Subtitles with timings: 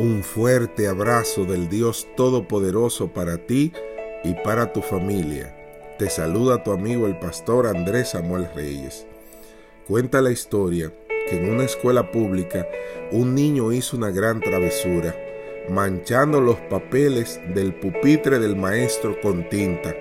[0.00, 3.70] Un fuerte abrazo del Dios Todopoderoso para ti
[4.24, 5.54] y para tu familia.
[5.98, 9.06] Te saluda tu amigo el pastor Andrés Samuel Reyes.
[9.86, 10.90] Cuenta la historia
[11.28, 12.66] que en una escuela pública
[13.12, 15.14] un niño hizo una gran travesura,
[15.68, 19.94] manchando los papeles del pupitre del maestro con tinta.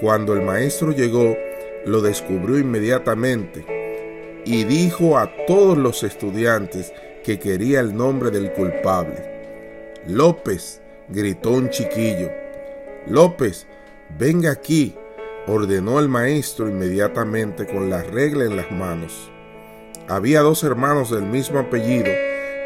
[0.00, 1.36] Cuando el maestro llegó,
[1.84, 3.64] lo descubrió inmediatamente
[4.44, 6.92] y dijo a todos los estudiantes
[7.24, 10.00] que quería el nombre del culpable.
[10.06, 12.30] López, gritó un chiquillo.
[13.06, 13.66] López,
[14.18, 14.94] venga aquí,
[15.46, 19.30] ordenó el maestro inmediatamente con la regla en las manos.
[20.08, 22.10] Había dos hermanos del mismo apellido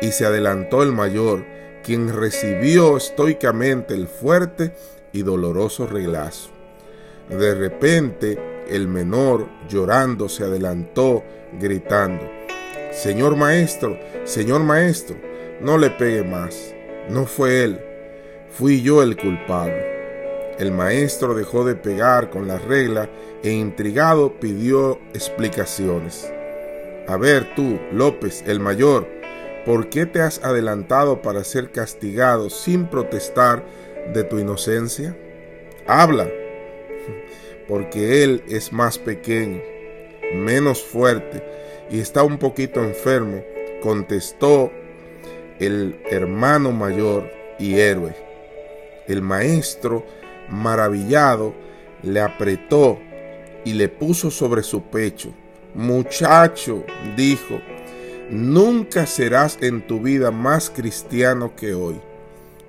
[0.00, 1.44] y se adelantó el mayor,
[1.82, 4.74] quien recibió estoicamente el fuerte
[5.12, 6.50] y doloroso reglazo.
[7.28, 11.22] De repente, el menor, llorando, se adelantó,
[11.60, 12.24] gritando,
[12.94, 15.16] Señor maestro, señor maestro,
[15.60, 16.72] no le pegue más.
[17.10, 17.80] No fue él,
[18.50, 20.54] fui yo el culpable.
[20.60, 23.10] El maestro dejó de pegar con la regla
[23.42, 26.32] e intrigado pidió explicaciones.
[27.08, 29.08] A ver tú, López, el mayor,
[29.66, 33.64] ¿por qué te has adelantado para ser castigado sin protestar
[34.14, 35.16] de tu inocencia?
[35.88, 36.30] Habla,
[37.66, 39.60] porque él es más pequeño,
[40.32, 41.42] menos fuerte
[41.90, 43.42] y está un poquito enfermo,
[43.82, 44.70] contestó
[45.58, 48.14] el hermano mayor y héroe.
[49.06, 50.04] El maestro,
[50.48, 51.54] maravillado,
[52.02, 52.98] le apretó
[53.64, 55.32] y le puso sobre su pecho.
[55.74, 56.84] Muchacho,
[57.16, 57.60] dijo,
[58.30, 62.00] nunca serás en tu vida más cristiano que hoy.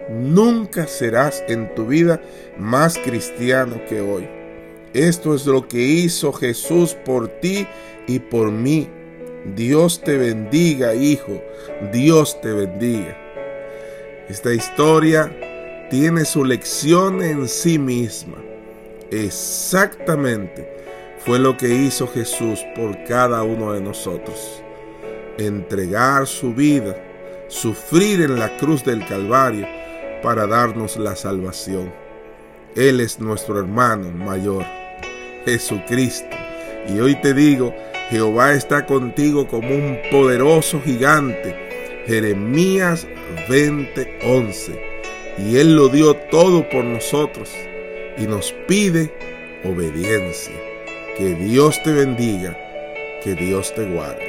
[0.10, 2.22] Nunca serás en tu vida
[2.58, 4.28] más cristiano que hoy.
[4.94, 7.68] Esto es lo que hizo Jesús por ti
[8.08, 8.88] y por mí
[9.54, 11.44] Dios te bendiga, hijo.
[11.92, 13.16] Dios te bendiga.
[14.28, 15.32] Esta historia
[15.92, 18.38] tiene su lección en sí misma.
[19.12, 20.68] Exactamente
[21.20, 24.64] fue lo que hizo Jesús por cada uno de nosotros.
[25.38, 26.96] Entregar su vida,
[27.48, 29.68] sufrir en la cruz del Calvario
[30.24, 31.94] para darnos la salvación.
[32.76, 34.66] Él es nuestro hermano mayor,
[35.46, 36.36] Jesucristo.
[36.88, 37.74] Y hoy te digo,
[38.10, 41.56] Jehová está contigo como un poderoso gigante.
[42.06, 43.08] Jeremías
[43.48, 44.80] 20:11.
[45.38, 47.54] Y Él lo dio todo por nosotros
[48.18, 49.12] y nos pide
[49.64, 50.56] obediencia.
[51.18, 52.58] Que Dios te bendiga,
[53.24, 54.25] que Dios te guarde.